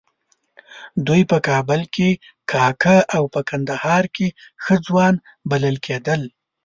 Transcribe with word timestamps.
دوی 1.07 1.21
په 1.31 1.37
کابل 1.47 1.81
کې 1.95 2.09
کاکه 2.51 2.97
او 3.15 3.23
په 3.33 3.41
کندهار 3.49 4.03
کې 4.15 4.27
ښه 4.63 4.75
ځوان 4.87 5.13
بلل 5.51 5.75
کېدل. 5.85 6.21